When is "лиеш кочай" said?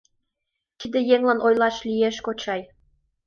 1.87-2.61